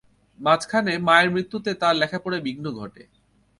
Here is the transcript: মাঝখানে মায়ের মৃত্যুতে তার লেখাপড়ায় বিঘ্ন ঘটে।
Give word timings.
মাঝখানে 0.39 0.93
মায়ের 0.97 1.29
মৃত্যুতে 1.31 1.71
তার 1.73 1.95
লেখাপড়ায় 1.95 2.43
বিঘ্ন 2.43 2.65
ঘটে। 2.71 3.03